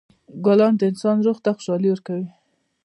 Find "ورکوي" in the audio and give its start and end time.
1.91-2.29